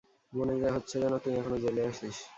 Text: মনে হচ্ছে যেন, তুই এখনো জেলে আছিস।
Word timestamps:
মনে 0.33 0.53
হচ্ছে 0.75 0.95
যেন, 1.01 1.13
তুই 1.23 1.33
এখনো 1.39 1.57
জেলে 1.63 1.81
আছিস। 1.89 2.17